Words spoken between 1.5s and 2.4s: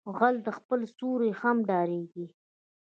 ډاریږي